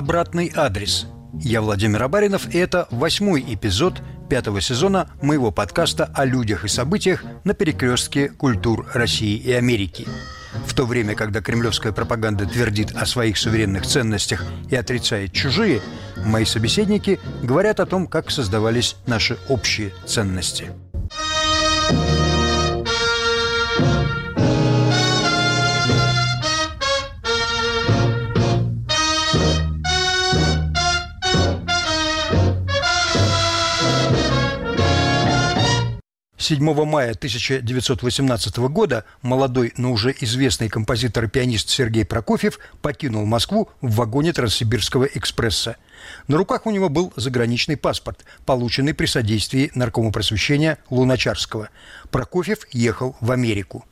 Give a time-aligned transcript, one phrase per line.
[0.00, 1.06] «Обратный адрес».
[1.34, 4.00] Я Владимир Абаринов, и это восьмой эпизод
[4.30, 10.08] пятого сезона моего подкаста о людях и событиях на перекрестке культур России и Америки.
[10.66, 15.82] В то время, когда кремлевская пропаганда твердит о своих суверенных ценностях и отрицает чужие,
[16.16, 20.70] мои собеседники говорят о том, как создавались наши общие ценности–
[36.50, 43.68] 7 мая 1918 года молодой, но уже известный композитор и пианист Сергей Прокофьев покинул Москву
[43.80, 45.76] в вагоне Транссибирского экспресса.
[46.26, 51.68] На руках у него был заграничный паспорт, полученный при содействии наркома просвещения Луначарского.
[52.10, 53.84] Прокофьев ехал в Америку.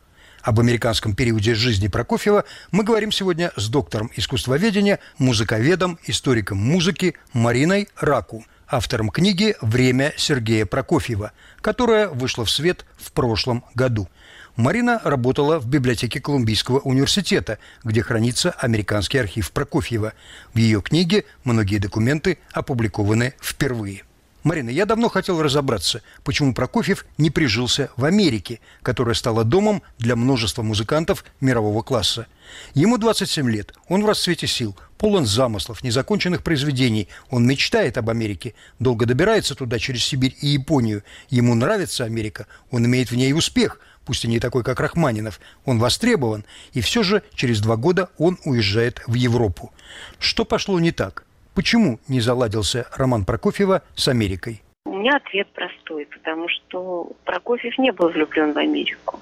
[0.43, 7.87] Об американском периоде жизни Прокофьева мы говорим сегодня с доктором искусствоведения, музыковедом, историком музыки Мариной
[8.01, 14.09] Раку– автором книги «Время Сергея Прокофьева», которая вышла в свет в прошлом году.
[14.57, 20.15] Марина работала в библиотеке Колумбийского университета, где хранится американский архив Прокофьева.
[20.53, 24.03] В ее книге многие документы опубликованы впервые.
[24.45, 30.15] Марина, я давно хотел разобраться, почему Прокофьев не прижился в Америке, которая стала домом для
[30.15, 32.27] множества музыкантов мирового класса.
[32.73, 37.09] Ему 27 лет, он в расцвете сил, полон замыслов, незаконченных произведений.
[37.31, 41.03] Он мечтает об Америке, долго добирается туда через Сибирь и Японию.
[41.31, 45.41] Ему нравится Америка, он имеет в ней успех, пусть и не такой, как Рахманинов.
[45.65, 49.73] Он востребован, и все же через два года он уезжает в Европу.
[50.21, 51.25] Что пошло не так?
[51.55, 54.63] Почему не заладился роман Прокофьева с Америкой?
[54.85, 59.21] У меня ответ простой, потому что Прокофьев не был влюблен в Америку.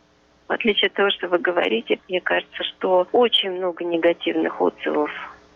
[0.49, 5.11] В отличие от того, что вы говорите, мне кажется, что очень много негативных отзывов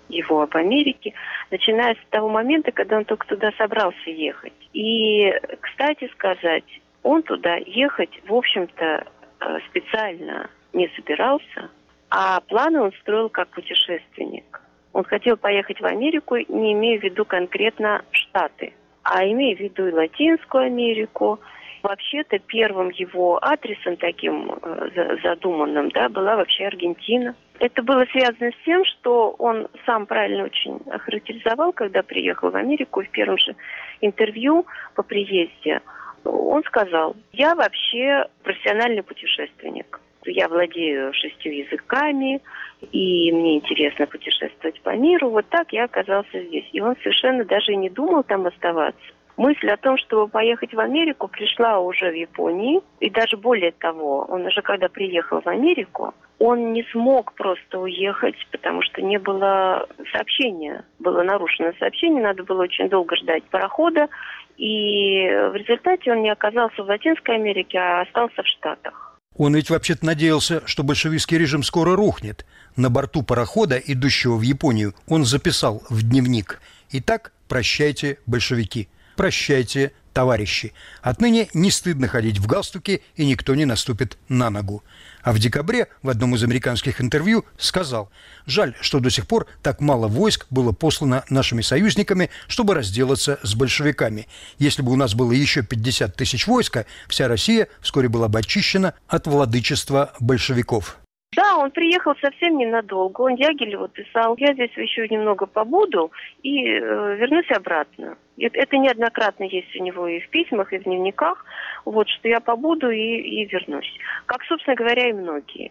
[0.09, 1.15] его об Америке,
[1.51, 4.53] начиная с того момента, когда он только туда собрался ехать.
[4.73, 6.65] И, кстати сказать,
[7.03, 8.85] он туда ехать, в общем-то,
[9.41, 11.71] э, специально не собирался,
[12.11, 14.60] а планы он строил как путешественник.
[14.93, 19.87] Он хотел поехать в Америку, не имея в виду конкретно Штаты, а имея в виду
[19.87, 21.41] и Латинскую Америку.
[21.83, 27.35] Вообще-то первым его адресом таким э, задуманным да, была вообще Аргентина.
[27.59, 33.03] Это было связано с тем, что он сам правильно очень охарактеризовал, когда приехал в Америку
[33.03, 33.57] в первом же
[34.03, 35.81] интервью по приезде.
[36.25, 40.01] Он сказал, я вообще профессиональный путешественник.
[40.31, 42.41] Я владею шестью языками,
[42.93, 45.31] и мне интересно путешествовать по миру.
[45.31, 46.69] Вот так я оказался здесь.
[46.73, 49.01] И он совершенно даже не думал там оставаться.
[49.37, 52.81] Мысль о том, чтобы поехать в Америку, пришла уже в Японии.
[53.01, 58.37] И даже более того, он уже когда приехал в Америку, он не смог просто уехать,
[58.51, 60.85] потому что не было сообщения.
[60.99, 64.09] Было нарушено сообщение, надо было очень долго ждать парохода.
[64.57, 69.10] И в результате он не оказался в Латинской Америке, а остался в Штатах.
[69.37, 72.45] Он ведь вообще-то надеялся, что большевистский режим скоро рухнет.
[72.77, 76.61] На борту парохода, идущего в Японию, он записал в дневник
[76.91, 80.73] «Итак, прощайте, большевики, прощайте, товарищи.
[81.03, 84.83] Отныне не стыдно ходить в галстуке, и никто не наступит на ногу.
[85.23, 88.11] А в декабре в одном из американских интервью сказал,
[88.47, 93.55] жаль, что до сих пор так мало войск было послано нашими союзниками, чтобы разделаться с
[93.55, 94.29] большевиками.
[94.59, 98.95] Если бы у нас было еще 50 тысяч войска, вся Россия вскоре была бы очищена
[99.09, 101.00] от владычества большевиков.
[101.33, 103.21] Да, он приехал совсем ненадолго.
[103.21, 106.11] Он Дягилеву писал, я здесь еще немного побуду
[106.43, 108.19] и э, вернусь обратно.
[108.37, 111.45] Это неоднократно есть у него и в письмах, и в дневниках,
[111.85, 113.93] вот, что я побуду и, и вернусь.
[114.27, 115.71] Как, собственно говоря, и многие.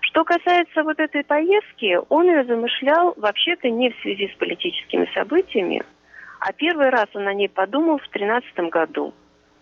[0.00, 5.82] Что касается вот этой поездки, он ее замышлял вообще-то не в связи с политическими событиями,
[6.40, 9.12] а первый раз он о ней подумал в 2013 году.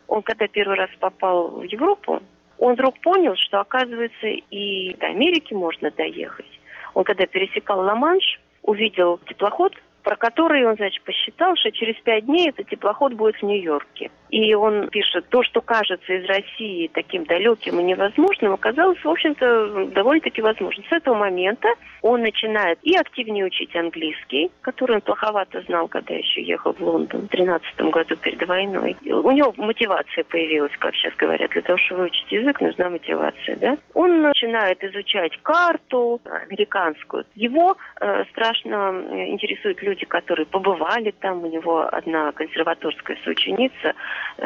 [0.07, 2.21] Он когда первый раз попал в Европу,
[2.59, 6.61] он вдруг понял, что, оказывается, и до Америки можно доехать.
[6.95, 12.51] Он, когда пересекал Ла-Манш, увидел теплоход, про который он, значит, посчитал, что через пять дней
[12.51, 14.11] этот теплоход будет в Нью-Йорке.
[14.33, 19.91] И он пишет, то, что кажется из России таким далеким и невозможным, оказалось, в общем-то,
[19.93, 20.87] довольно-таки возможным.
[20.89, 21.69] С этого момента
[22.01, 27.27] он начинает и активнее учить английский, который он плоховато знал, когда еще ехал в Лондон
[27.27, 28.97] в 2013 году перед войной.
[29.05, 33.57] У него мотивация появилась, как сейчас говорят, для того, чтобы выучить язык, нужна мотивация.
[33.57, 33.77] Да?
[33.93, 37.27] Он начинает изучать карту американскую.
[37.35, 41.45] Его э, страшно интересуют люди, которые побывали там.
[41.45, 43.95] У него одна консерваторская соученица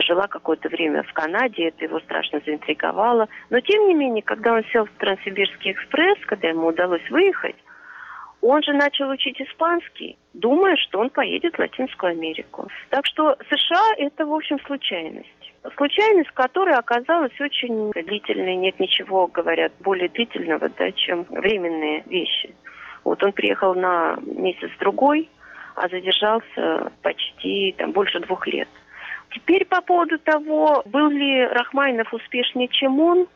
[0.06, 3.28] жила какое-то время в Канаде, это его страшно заинтриговало.
[3.50, 7.56] Но тем не менее, когда он сел в Транссибирский экспресс, когда ему удалось выехать,
[8.40, 12.68] Он же начал учить испанский, думая, что он поедет в Латинскую Америку.
[12.90, 15.52] Так что США– это, в общем, случайность.
[15.76, 18.54] Случайность, которая оказалась очень длительной.
[18.54, 22.54] Нет ничего, говорят, более длительного, да, чем временные вещи.
[23.02, 25.28] Вот он приехал на месяц-другой,
[25.74, 28.68] а задержался почти там, больше двух лет.
[29.30, 33.26] Теперь по поводу того, был ли Рахманинов успешнее, чем он,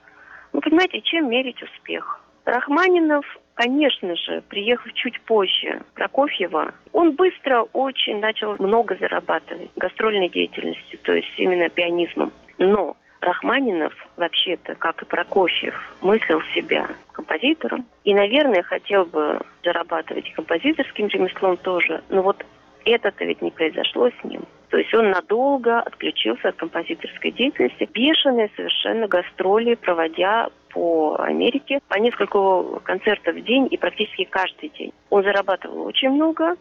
[0.52, 2.20] ну, понимаете, чем мерить успех?
[2.44, 10.98] Рахманинов, конечно же, приехав чуть позже Прокофьева, он быстро очень начал много зарабатывать гастрольной деятельностью,
[11.02, 12.32] то есть именно пианизмом.
[12.58, 17.86] Но Рахманинов, вообще-то, как и Прокофьев, мыслил себя композитором.
[18.04, 22.02] И, наверное, хотел бы зарабатывать композиторским ремеслом тоже.
[22.08, 22.44] Но вот
[22.84, 24.42] это-то ведь не произошло с ним.
[24.70, 31.98] То есть он надолго отключился от композиторской деятельности, бешеные совершенно гастроли, проводя по Америке по
[31.98, 34.92] несколько концертов в день и практически каждый день.
[35.10, 36.56] Он зарабатывал очень много,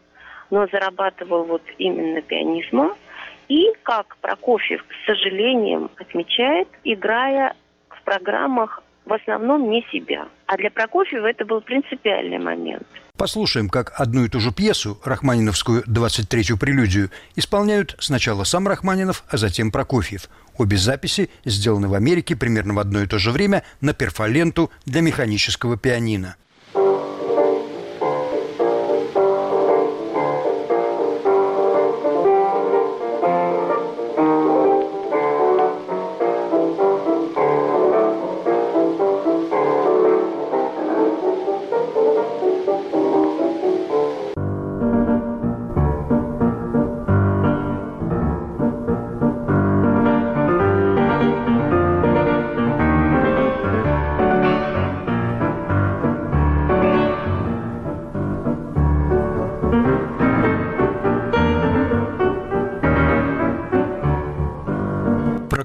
[0.50, 2.94] но зарабатывал вот именно пианизмом.
[3.48, 7.56] И, как Прокофьев с сожалением отмечает, играя
[7.90, 10.28] в программах в основном не себя.
[10.46, 12.86] А для Прокофьева это был принципиальный момент.
[13.18, 19.38] Послушаем, как одну и ту же пьесу, рахманиновскую 23-ю прелюдию, исполняют сначала сам Рахманинов, а
[19.38, 20.30] затем Прокофьев.
[20.58, 25.02] Обе записи сделаны в Америке примерно в одно и то же время на перфоленту для
[25.02, 26.36] механического пианино.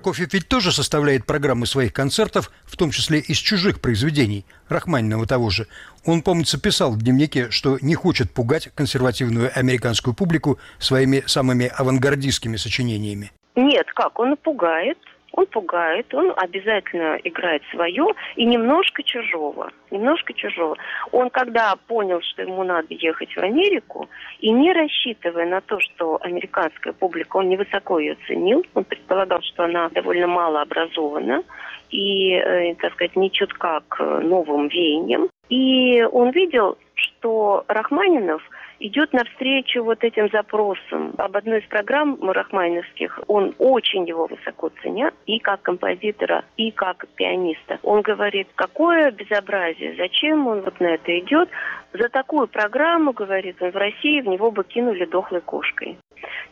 [0.04, 5.48] Прокофьев ведь тоже составляет программы своих концертов, в том числе из чужих произведений, Рахманинова того
[5.48, 5.66] же.
[6.04, 12.56] Он, помнится, писал в дневнике, что не хочет пугать консервативную американскую публику своими самыми авангардистскими
[12.56, 13.32] сочинениями.
[13.56, 14.98] Нет, как, он пугает,
[15.36, 19.70] он пугает, он обязательно играет свое и немножко чужого.
[19.90, 20.76] Немножко чужого.
[21.12, 24.08] Он когда понял, что ему надо ехать в Америку,
[24.38, 29.64] и не рассчитывая на то, что американская публика, он невысоко ее ценил, он предполагал, что
[29.64, 31.42] она довольно мало образована
[31.90, 35.28] и, э, так сказать, не чутка к новым веяниям.
[35.48, 38.42] И он видел, что Рахманинов–
[38.80, 41.14] идет навстречу вот этим запросам.
[41.18, 47.06] Об одной из программ рахмайновских он очень его высоко ценят и как композитора, и как
[47.14, 47.78] пианиста.
[47.82, 51.48] Он говорит, какое безобразие, зачем он вот на это идет.
[51.92, 55.96] За такую программу, говорит он, в России в него бы кинули дохлой кошкой.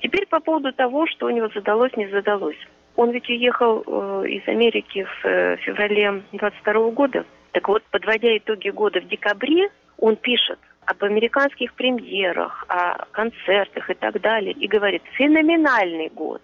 [0.00, 2.58] Теперь по поводу того, что у него задалось, не задалось.
[2.96, 7.24] Он ведь уехал э, из Америки в э, феврале 22 года.
[7.52, 13.94] Так вот, подводя итоги года в декабре, он пишет, об американских премьерах, о концертах и
[13.94, 14.52] так далее.
[14.52, 16.42] И говорит, феноменальный год.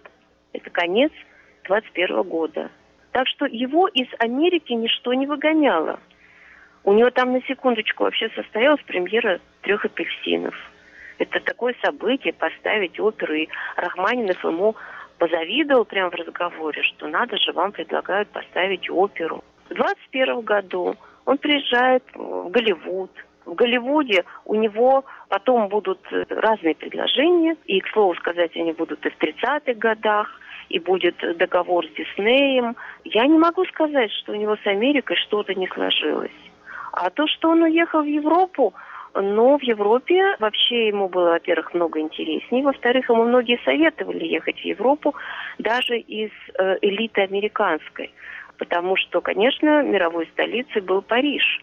[0.53, 1.11] Это конец
[1.65, 2.71] 21 года.
[3.11, 5.99] Так что его из Америки ничто не выгоняло.
[6.83, 10.55] У него там на секундочку вообще состоялась премьера трех апельсинов.
[11.17, 13.33] Это такое событие, поставить оперу.
[13.33, 14.75] И Рахманинов ему
[15.17, 19.43] позавидовал прямо в разговоре, что надо же, вам предлагают поставить оперу.
[19.69, 23.11] В 21 году он приезжает в Голливуд–
[23.49, 29.05] в Голливуде у него потом будут э, разные предложения, и, к слову сказать, они будут
[29.05, 30.39] и в 30-х годах,
[30.69, 32.75] и будет договор с Диснеем.
[33.03, 36.39] Я не могу сказать, что у него с Америкой что-то не сложилось.
[36.93, 38.73] А то, что он уехал в Европу,
[39.15, 44.65] но в Европе вообще ему было, во-первых, много интереснее, во-вторых, ему многие советовали ехать в
[44.65, 45.15] Европу
[45.57, 46.29] даже из
[46.59, 48.13] э, элиты американской,
[48.59, 51.61] потому что, конечно, мировой столицей был Париж.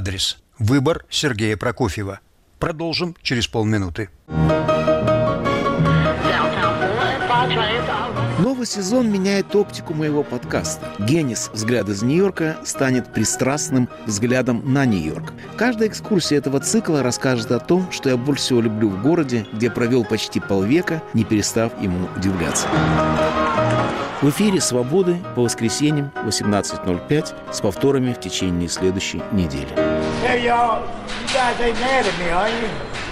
[0.00, 0.38] Адрес.
[0.58, 2.20] Выбор Сергея Прокофьева.
[2.58, 4.08] Продолжим через полминуты.
[8.38, 10.86] Новый сезон меняет оптику моего подкаста.
[10.98, 15.34] Генис «Взгляд из Нью-Йорка» станет пристрастным взглядом на Нью-Йорк.
[15.58, 19.70] Каждая экскурсия этого цикла расскажет о том, что я больше всего люблю в городе, где
[19.70, 22.66] провел почти полвека, не перестав ему удивляться.
[24.22, 29.68] В эфире «Свободы» по воскресеньям 18.05 с повторами в течение следующей недели.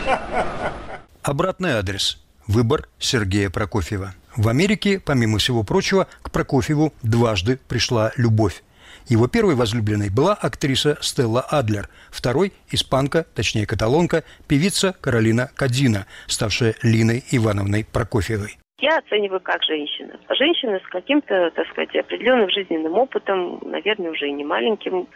[1.22, 2.18] Обратный адрес.
[2.46, 4.14] Выбор Сергея Прокофьева.
[4.36, 8.62] В Америке, помимо всего прочего, к Прокофьеву дважды пришла любовь.
[9.08, 16.74] Его первой возлюбленной была актриса Стелла Адлер, второй– испанка, точнее каталонка, певица Каролина Кадзина, ставшая
[16.82, 18.58] Линой Ивановной Прокофьевой.
[18.80, 20.18] Я оцениваю как женщина.
[20.30, 25.08] Женщина с каким-то, так сказать, определенным жизненным опытом, наверное, уже и не маленьким.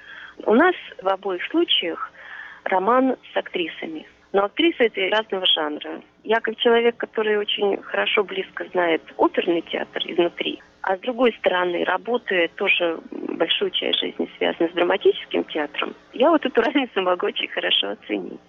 [0.44, 2.10] У нас в обоих случаях
[2.64, 4.06] роман с актрисами.
[4.32, 6.02] Но актрисы это разного жанра.
[6.24, 11.84] Я как человек, который очень хорошо, близко знает оперный театр изнутри, а с другой стороны,
[11.84, 17.48] работая тоже большую часть жизни связана с драматическим театром, я вот эту разницу могу очень
[17.48, 18.40] хорошо оценить.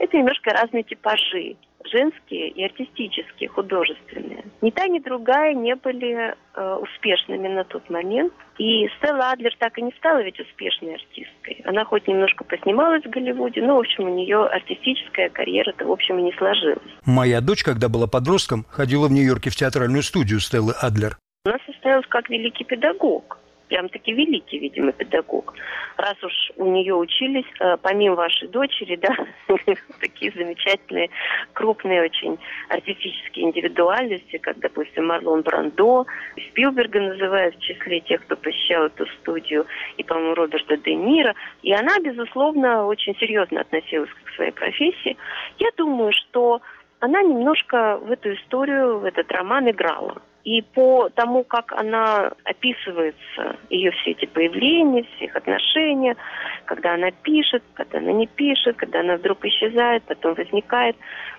[0.00, 4.44] Это немножко разные типажи женские и артистические, художественные.
[4.62, 8.32] Ни та, ни другая не были э, успешными на тот момент.
[8.58, 11.62] И Стелла Адлер так и не стала ведь успешной артисткой.
[11.64, 16.18] Она хоть немножко поснималась в Голливуде, но, в общем, у нее артистическая карьера-то, в общем,
[16.18, 16.92] и не сложилась.
[17.04, 21.16] Моя дочь, когда была подростком, ходила в Нью-Йорке в театральную студию Стеллы Адлер.
[21.44, 23.38] Она состоялась как великий педагог
[23.70, 25.54] прям-таки великий, видимо, педагог.
[25.96, 29.16] Раз уж у нее учились, э, помимо вашей дочери, да,
[30.00, 31.08] такие замечательные,
[31.52, 36.06] крупные очень артистические индивидуальности, как, допустим, Марлон Брандо,
[36.48, 41.34] Спилберга называют в числе тех, кто посещал эту студию, и, по-моему, Роберта Де Ниро.
[41.62, 45.16] И она, безусловно, очень серьезно относилась к своей профессии.
[45.58, 46.60] Я думаю, что
[46.98, 50.20] она немножко в эту историю, в этот роман играла.
[50.44, 56.16] И по тому, как она описывается, ее все эти появления, все их отношения,
[56.64, 60.96] когда она пишет, когда она не пишет, когда она вдруг исчезает, потом возникает.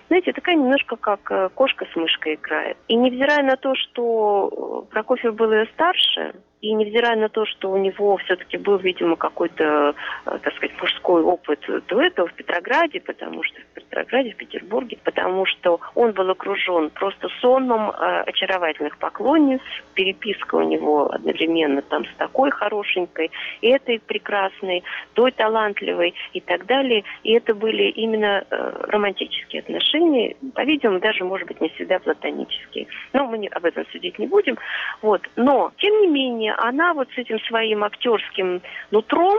[0.08, 2.76] Знаете, такая немножко как э, кошка с мышкой играет.
[2.88, 7.76] И невзирая на то, что Прокофьев был ее старше, и невзирая на то, что у
[7.76, 9.94] него все-таки был, видимо, какой-то,
[10.26, 14.96] э, так сказать, мужской опыт до этого в Петрограде, потому что в Петрограде, в Петербурге,
[15.02, 19.60] потому что он был окружен просто сонмом э, очаровательных поклонниц,
[19.94, 27.02] переписка у него одновременно там с такой хорошенькой, этой прекрасной, той талантливой и так далее.
[27.24, 32.86] И это были именно э, романтические отношения, по-видимому, даже, может быть, не всегда платонические.
[33.12, 34.56] Но мы не, об этом судить не будем.
[35.00, 35.22] Вот.
[35.34, 39.38] Но, тем не менее, она вот с этим своим актерским нутром,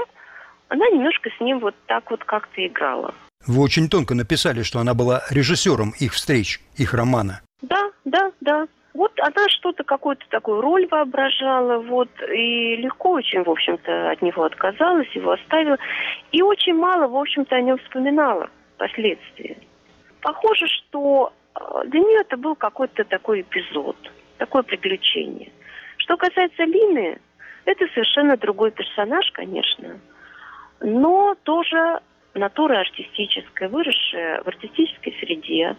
[0.69, 3.13] она немножко с ним вот так вот как-то играла.
[3.45, 7.41] Вы очень тонко написали, что она была режиссером их встреч, их романа.
[7.61, 8.67] Да, да, да.
[8.93, 14.43] Вот она что-то, какую-то такую роль воображала, вот, и легко очень, в общем-то, от него
[14.43, 15.77] отказалась, его оставила,
[16.31, 19.57] и очень мало, в общем-то, о нем вспоминала впоследствии.
[20.21, 23.97] Похоже, что э, для нее это был какой-то такой эпизод,
[24.37, 25.51] такое приключение–
[26.03, 27.17] что касается Лины,
[27.63, 29.99] это совершенно другой персонаж, конечно,
[30.81, 32.01] но тоже
[32.33, 35.77] натура артистическая, выросшая в артистической среде.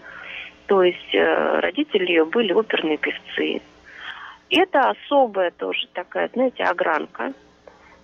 [0.67, 3.61] То есть э, родители ее были оперные певцы.
[4.49, 7.35] Это особая тоже такая, знаете, огранка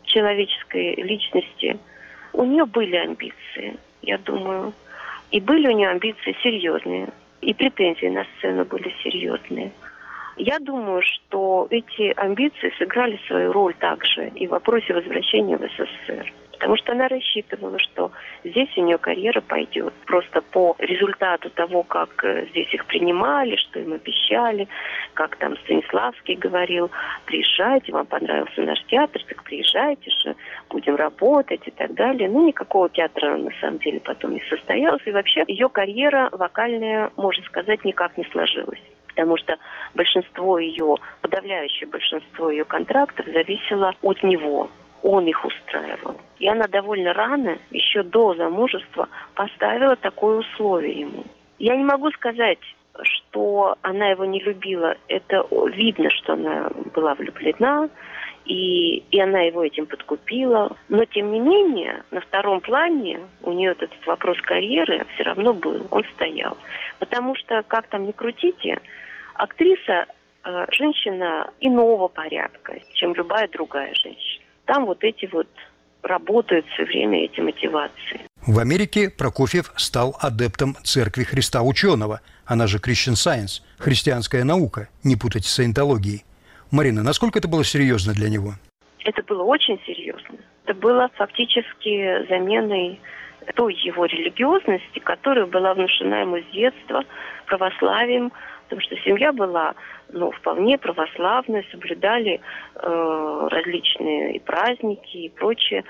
[0.05, 1.79] человеческой личности.
[2.35, 4.75] У нее были амбиции, я думаю.
[5.31, 7.09] И были у нее амбиции серьезные.
[7.41, 9.73] И претензии на сцену были серьезные.
[10.37, 16.33] Я думаю, что эти амбиции сыграли свою роль также и в вопросе возвращения в СССР.
[16.53, 18.13] Потому что она рассчитывала, что
[18.45, 23.81] здесь у нее карьера пойдет просто по результату того, как э, здесь их принимали, что
[23.81, 24.69] им обещали,
[25.15, 26.91] как там Станиславский говорил,
[27.25, 30.37] приезжайте, вам понравился наш театр, так приезжайте же,
[30.69, 32.29] будем работать и так далее.
[32.29, 35.03] Ну, никакого театра на самом деле потом не состоялось.
[35.07, 39.57] И вообще ее карьера вокальная, можно сказать, никак не сложилась потому что
[39.95, 44.71] большинство ее, подавляющее большинство ее контрактов зависело от него.
[45.02, 46.17] Он их устраивал.
[46.38, 51.25] И она довольно рано, еще до замужества, поставила такое условие ему.
[51.59, 52.59] Я не могу сказать,
[53.02, 54.97] что она его не любила.
[55.09, 57.88] Это видно, что она была влюблена,
[58.44, 60.76] и, и она его этим подкупила.
[60.88, 65.87] Но, тем не менее, на втором плане у нее этот вопрос карьеры все равно был,
[65.90, 66.56] он стоял.
[66.99, 68.80] Потому что, как там ни крутите,
[69.35, 70.06] актриса
[70.44, 74.44] э, женщина иного порядка, чем любая другая женщина.
[74.66, 75.49] Там вот эти вот
[76.02, 78.20] работают все время эти мотивации.
[78.47, 85.16] В Америке Прокофьев стал адептом Церкви Христа Ученого, она же Christian Science, христианская наука, не
[85.16, 86.25] путать с саентологией.
[86.71, 88.53] Марина, насколько это было серьезно для него?
[89.05, 90.39] Это было очень серьезно.
[90.65, 93.00] Это было фактически заменой
[93.55, 97.05] той его религиозности, которая была внушена ему с детства
[97.47, 98.33] православием,
[98.65, 99.75] потому что семья была
[100.12, 102.41] ну, вполне православная, соблюдали
[102.77, 105.85] э, различные и праздники и прочее.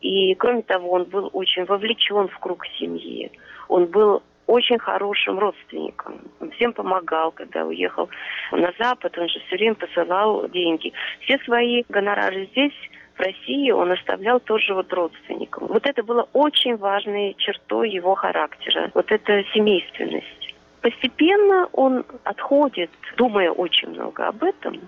[0.00, 3.30] И, кроме того, он был очень вовлечен в круг семьи.
[3.68, 6.20] Он был очень хорошим родственником.
[6.40, 8.08] Он всем помогал, когда уехал
[8.50, 10.92] на Запад, он же все время посылал деньги.
[11.20, 12.74] Все свои гонорары здесь
[13.16, 15.68] в России он оставлял тоже вот родственникам.
[15.68, 18.90] Вот это было очень важной чертой его характера.
[18.94, 20.54] Вот эта семейственность.
[20.80, 24.80] Постепенно он отходит, думая очень много об этом,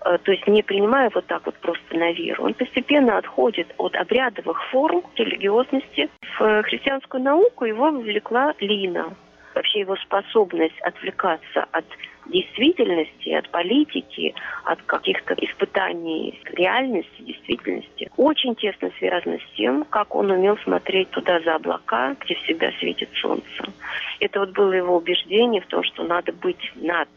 [0.00, 4.62] то есть не принимая вот так вот просто на веру, он постепенно отходит от обрядовых
[4.70, 9.14] форм религиозности в христианскую науку, его вовлекла Лина.
[9.54, 11.84] Вообще его способность отвлекаться от
[12.26, 20.30] действительности, от политики, от каких-то испытаний реальности, действительности, очень тесно связано с тем, как он
[20.30, 23.72] умел смотреть туда за облака, где всегда светит солнце.
[24.20, 27.08] Это вот было его убеждение в том, что надо быть над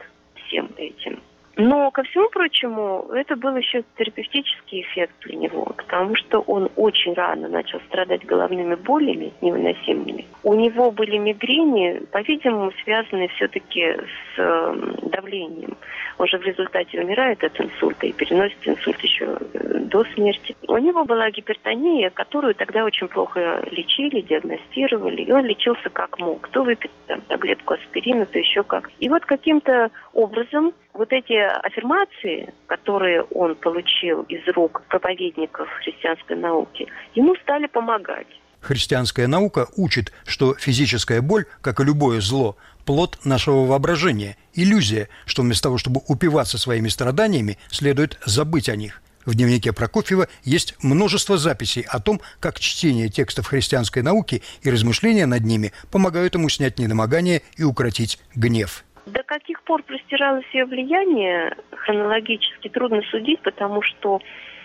[0.45, 1.19] всем этим.
[1.57, 7.13] Но, ко всему прочему, это был еще терапевтический эффект для него, потому что он очень
[7.13, 10.25] рано начал страдать головными болями невыносимыми.
[10.43, 15.77] У него были мигрени, по-видимому, связанные все-таки с эм, давлением.
[16.17, 20.55] Он же в результате умирает от инсульта и переносит инсульт еще э, до смерти.
[20.67, 26.47] У него была гипертония, которую тогда очень плохо лечили, диагностировали, и он лечился как мог.
[26.49, 28.89] То выпить там, таблетку аспирина, то еще как.
[28.99, 36.87] И вот каким-то образом вот эти аффирмации, которые он получил из рук проповедников христианской науки,
[37.15, 38.27] ему стали помогать.
[38.59, 45.41] Христианская наука учит, что физическая боль, как и любое зло, плод нашего воображения, иллюзия, что
[45.41, 49.01] вместо того, чтобы упиваться своими страданиями, следует забыть о них.
[49.25, 55.25] В дневнике Прокофьева есть множество записей о том, как чтение текстов христианской науки и размышления
[55.25, 58.83] над ними помогают ему снять недомогание и укротить гнев.
[59.05, 64.19] До каких пор простиралось ее влияние, хронологически трудно судить, потому что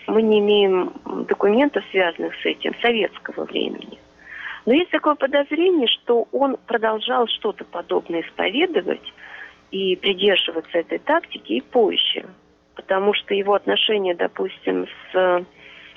[0.05, 0.93] мы не имеем
[1.27, 3.97] документов, связанных с этим, советского времени.
[4.65, 9.13] Но есть такое подозрение, что он продолжал что-то подобное исповедовать
[9.71, 12.25] и придерживаться этой тактики и позже.
[12.75, 15.45] Потому что его отношения, допустим, с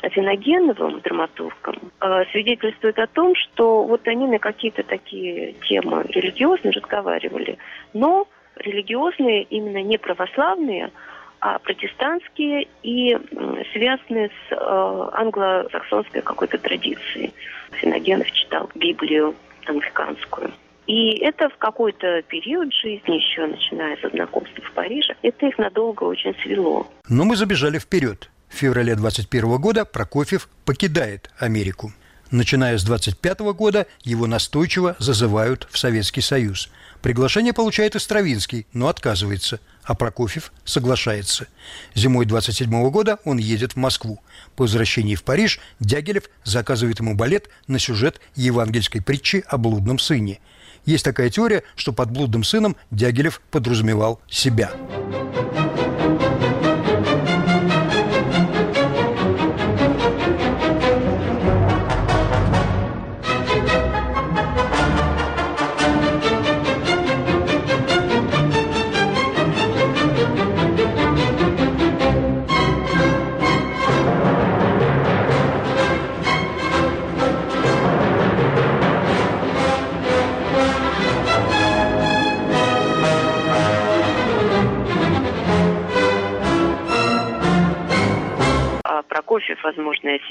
[0.03, 7.59] Афиногеновым, драматургом, э, свидетельствует о том, что вот они на какие-то такие темы религиозные разговаривали,
[7.93, 10.91] но религиозные именно не православные,
[11.41, 13.17] а протестантские и
[13.73, 17.33] связанные с э, англосаксонской какой-то традицией.
[17.73, 19.35] Финогенов читал Библию
[19.67, 20.51] англиканскую.
[20.87, 26.05] И это в какой-то период жизни, еще начиная со знакомства в Париже, это их надолго
[26.05, 26.87] очень свело.
[27.09, 28.29] Но мы забежали вперед.
[28.51, 31.95] В феврале 21 года Прокофьев покидает Америку.
[32.31, 36.69] Начиная с 25 года его настойчиво зазывают в Советский Союз.
[37.01, 41.47] Приглашение получает и Стравинский, но отказывается, а Прокофьев соглашается.
[41.95, 44.21] Зимой 27 года он едет в Москву.
[44.55, 50.41] По возвращении в Париж Дягилев заказывает ему балет на сюжет евангельской притчи о блудном сыне.
[50.85, 54.73] Есть такая теория, что под блудным сыном Дягилев подразумевал себя.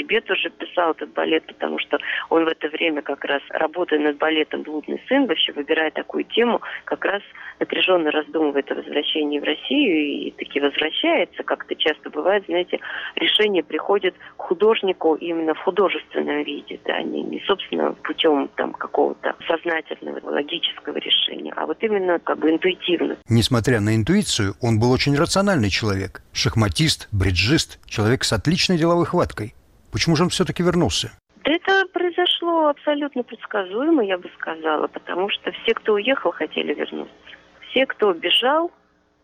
[0.09, 1.97] Себе тоже писал этот балет, потому что
[2.29, 6.61] он в это время как раз, работая над балетом «Блудный сын», вообще выбирая такую тему,
[6.85, 7.21] как раз
[7.59, 12.79] напряженно раздумывает о возвращении в Россию и таки возвращается, как это часто бывает, знаете,
[13.15, 19.35] решение приходит к художнику именно в художественном виде, да, не, не собственно путем там какого-то
[19.47, 23.17] сознательного, логического решения, а вот именно как бы интуитивно.
[23.29, 26.21] Несмотря на интуицию, он был очень рациональный человек.
[26.33, 29.53] Шахматист, бриджист, человек с отличной деловой хваткой.
[29.91, 31.11] Почему же он все-таки вернулся?
[31.43, 37.13] Это произошло абсолютно предсказуемо, я бы сказала, потому что все, кто уехал, хотели вернуться.
[37.69, 38.71] Все, кто бежал,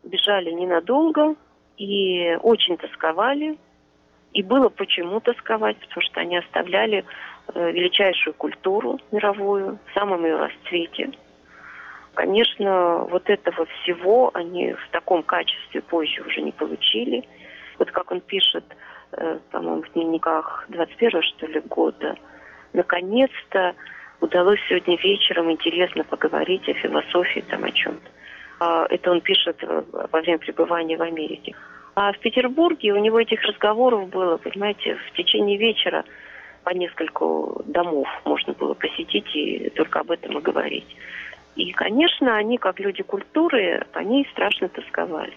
[0.04, 1.36] бежали ненадолго
[1.78, 3.58] и очень тосковали.
[4.34, 7.06] И было почему тосковать, потому что они оставляли
[7.54, 11.12] э, величайшую культуру мировую в самом ее расцвете.
[12.16, 17.28] Конечно, вот этого всего они в таком качестве позже уже не получили.
[17.78, 18.64] Вот как он пишет,
[19.52, 22.16] по-моему, в дневниках 21 что ли, года,
[22.74, 23.76] наконец-то
[24.22, 28.10] удалось сегодня вечером интересно поговорить о философии, там о чем-то.
[28.60, 31.54] А, это он пишет э, во время пребывания в Америке.
[31.96, 36.04] А в Петербурге у него этих разговоров было, понимаете, в течение вечера
[36.64, 40.96] по нескольку домов можно было посетить и только об этом и говорить.
[41.56, 45.34] И, конечно, они, как люди культуры, ней страшно тосковали.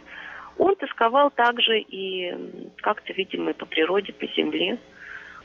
[0.58, 2.34] Он тосковал также и
[2.78, 4.78] как-то, видимо, по природе, по земле.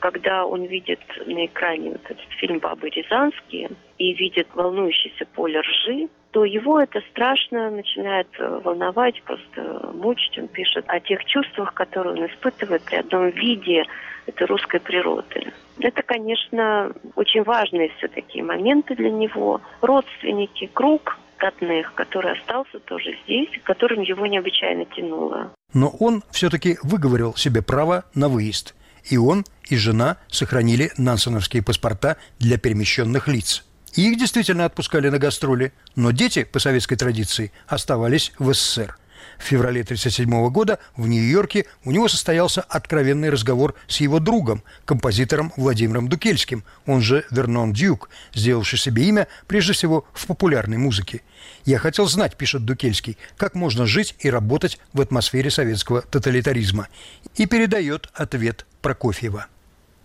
[0.00, 6.08] Когда он видит на экране вот этот фильм «Бабы Рязанские» и видит волнующееся поле ржи,
[6.32, 10.36] то его это страшно начинает э, волновать, просто мучить.
[10.36, 13.84] Он пишет о тех чувствах, которые он испытывает при одном виде
[14.26, 15.52] этой русской природы.
[15.78, 19.60] Это, конечно, очень важные все-таки моменты для него.
[19.80, 25.52] Родственники, круг родных, который остался тоже здесь, которым его необычайно тянуло.
[25.72, 28.74] Но он все-таки выговорил себе право на выезд.
[29.04, 33.64] И он, и жена сохранили нансеновские паспорта для перемещенных лиц.
[33.94, 38.96] Их действительно отпускали на гастроли, но дети, по советской традиции, оставались в СССР.
[39.38, 45.52] В феврале 1937 года в Нью-Йорке у него состоялся откровенный разговор с его другом, композитором
[45.56, 51.22] Владимиром Дукельским, он же Вернон Дюк, сделавший себе имя прежде всего в популярной музыке.
[51.64, 56.88] «Я хотел знать,— пишет Дукельский,— как можно жить и работать в атмосфере советского тоталитаризма».
[57.36, 59.46] И передает ответ Прокофьева.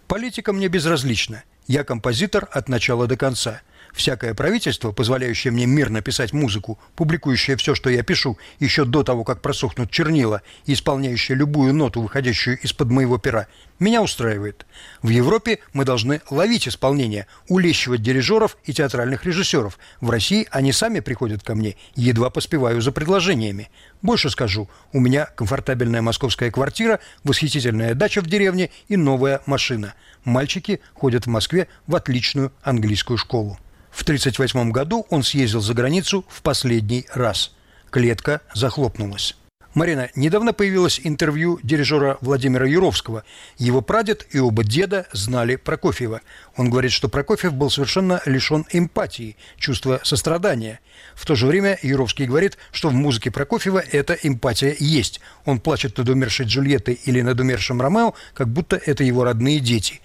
[0.08, 1.43] «Политика мне безразлична.
[1.67, 3.62] Я композитор от начала до конца.
[3.93, 9.23] Всякое правительство, позволяющее мне мирно писать музыку, публикующее все, что я пишу, еще до того,
[9.23, 13.47] как просохнут чернила, и исполняющее любую ноту, выходящую из-под моего пера,
[13.80, 14.65] меня устраивает.
[15.02, 19.80] В Европе мы должны ловить исполнение, улещивать дирижеров и театральных режиссеров.
[20.02, 23.69] В России они сами приходят ко мне, едва поспеваю за предложениями.
[24.02, 29.93] Больше скажу, у меня комфортабельная московская квартира, восхитительная дача в деревне и новая машина.
[30.25, 33.58] Мальчики ходят в Москве в отличную английскую школу.
[33.91, 37.52] В 1938 году он съездил за границу в последний раз.
[37.89, 39.36] Клетка захлопнулась.
[39.75, 43.23] Марина, недавно появилось интервью дирижера Владимира Юровского.
[43.60, 46.21] Его прадед и оба деда знали Прокофьева.
[46.58, 50.80] Он говорит, что Прокофьев был совершенно лишен эмпатии, чувства сострадания.
[51.13, 55.21] В то же время Юровский говорит, что в музыке Прокофьева эта эмпатия есть.
[55.45, 60.02] Он плачет над умершей Джульеттой или над умершим Ромео, как будто это его родные дети.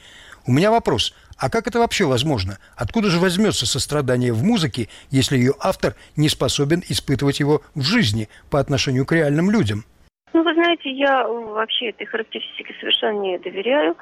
[0.46, 2.58] У меня вопрос– а как это вообще возможно?
[2.76, 8.28] Откуда же возьмется сострадание в музыке, если ее автор не способен испытывать его в жизни
[8.50, 9.84] по отношению к реальным людям?
[10.32, 13.96] Ну, вы знаете, я вообще этой характеристике совершенно не доверяю.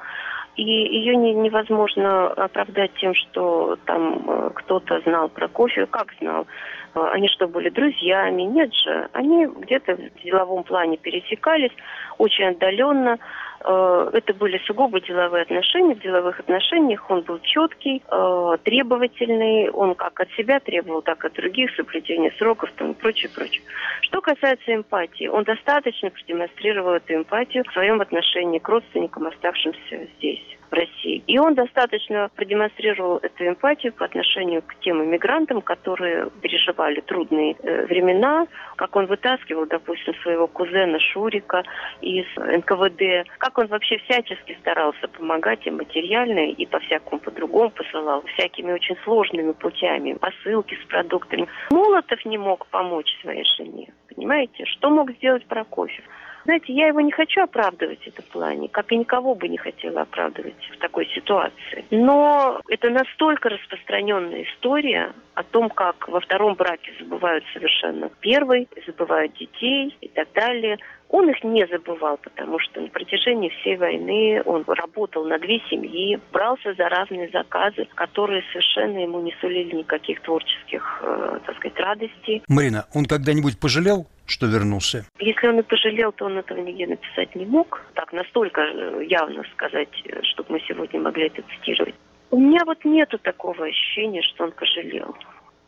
[0.55, 5.87] И ее не, невозможно оправдать тем, что там э, кто-то знал про кофе.
[5.87, 6.45] Как знал?
[6.93, 8.43] Э, они что, были друзьями?
[8.43, 9.09] Нет же.
[9.13, 11.71] Они где-то в деловом плане пересекались
[12.19, 13.17] очень отдаленно.
[13.63, 15.95] Э, это были сугубо деловые отношения.
[15.95, 19.69] В деловых отношениях он был четкий, э, требовательный.
[19.69, 23.61] Он как от себя требовал, так и от других, соблюдение сроков там, и прочее, прочее.
[24.01, 30.57] Что касается эмпатии, он достаточно продемонстрировал эту эмпатию в своем отношении к родственникам, оставшимся здесь
[30.73, 31.23] России.
[31.27, 37.85] И он достаточно продемонстрировал эту эмпатию по отношению к тем иммигрантам, которые переживали трудные э,
[37.85, 41.63] времена, как он вытаскивал, допустим, своего кузена Шурика
[42.01, 48.71] из НКВД, как он вообще всячески старался помогать им материально и по-всякому по-другому посылал, всякими
[48.71, 51.47] очень сложными путями, посылки с продуктами.
[51.71, 54.65] Молотов не мог помочь своей жене, понимаете?
[54.65, 56.03] Что мог сделать Прокофьев?
[56.45, 60.01] Знаете, я его не хочу оправдывать в этом плане, как и никого бы не хотела
[60.01, 61.85] оправдывать в такой ситуации.
[61.89, 69.33] Но это настолько распространенная история о том, как во втором браке забывают совершенно первый, забывают
[69.33, 70.77] детей и так далее.
[71.13, 76.19] Он их не забывал, потому что на протяжении всей войны он работал на две семьи,
[76.31, 82.41] брался за разные заказы, которые совершенно ему не сулили никаких творческих, э, так сказать, радостей.
[82.47, 85.05] Марина, он когда-нибудь пожалел, что вернулся?
[85.19, 87.83] Если он и пожалел, то он этого нигде написать не мог.
[87.93, 91.93] Так настолько э, явно сказать, э, чтобы мы сегодня могли это цитировать.
[92.31, 95.15] У меня вот нету такого ощущения, что он пожалел.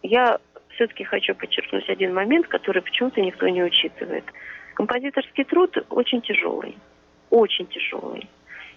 [0.01, 4.25] Я все-таки хочу подчеркнуть один момент, который почему-то никто не учитывает–
[4.75, 6.77] Композиторский труд очень тяжелый,
[7.29, 8.27] очень тяжелый.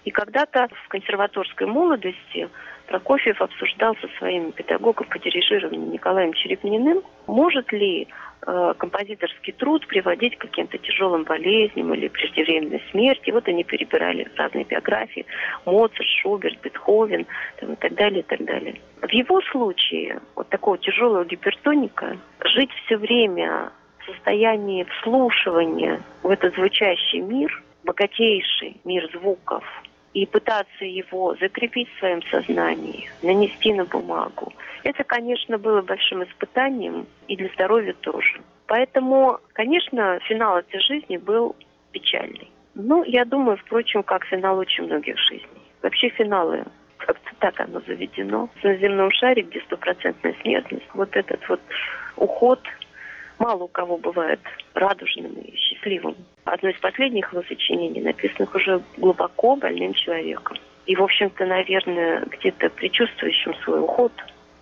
[0.05, 2.49] И когда-то в консерваторской молодости
[2.87, 8.07] Прокофьев обсуждал со своим педагогом по дирижированию Николаем Черепниным, может ли
[8.47, 13.31] э, композиторский труд приводить к каким-то тяжелым болезням или преждевременной смерти.
[13.31, 15.25] Вот они перебирали разные биографии.
[15.65, 17.27] Моцарт, Шуберт, Бетховен
[17.59, 18.79] там, и так далее, и так далее.
[19.01, 23.71] В его случае, вот такого тяжелого гипертоника, жить все время
[24.13, 29.63] состоянии вслушивания в этот звучащий мир, богатейший мир звуков,
[30.13, 34.51] и пытаться его закрепить в своем сознании, нанести на бумагу,
[34.83, 38.41] это, конечно, было большим испытанием и для здоровья тоже.
[38.67, 41.55] Поэтому, конечно, финал этой жизни был
[41.91, 42.49] печальный.
[42.75, 45.47] Ну, я думаю, впрочем, как финал очень многих жизней.
[45.81, 46.63] Вообще финалы
[46.97, 48.49] как-то так оно заведено.
[48.63, 51.61] На земном шаре, где стопроцентная смертность, вот этот вот
[52.15, 52.59] уход
[53.39, 54.39] мало у кого бывает
[54.73, 56.15] радужным и счастливым.
[56.43, 60.57] Одно из последних его сочинений, написанных уже глубоко больным человеком.
[60.85, 64.11] И, в общем-то, наверное, где-то предчувствующим свой уход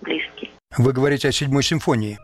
[0.01, 0.51] близкий.
[0.77, 2.17] Вы говорите о седьмой симфонии.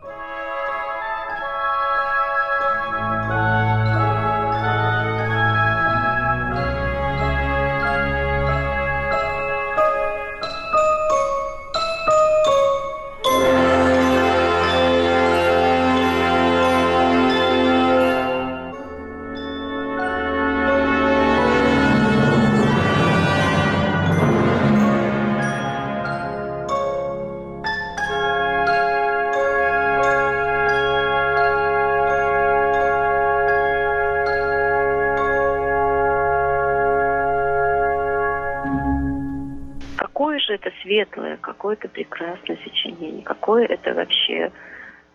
[40.54, 44.52] Это светлое, какое-то прекрасное сочинение, какое это вообще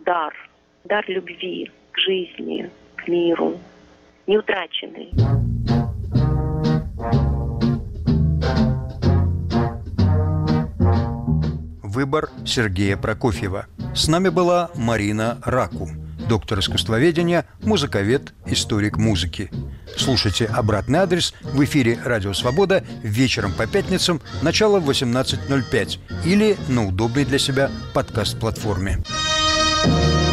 [0.00, 0.34] дар,
[0.84, 3.58] дар любви к жизни, к миру,
[4.26, 5.10] неутраченный.
[11.82, 13.66] Выбор Сергея Прокофьева.
[13.94, 15.88] С нами была Марина Раку,
[16.28, 19.50] доктор искусствоведения, музыковед, историк музыки.
[19.98, 26.86] Слушайте обратный адрес в эфире «Радио Свобода» вечером по пятницам, начало в 18.05 или на
[26.86, 29.02] удобной для себя подкаст-платформе.
[29.84, 30.27] thank you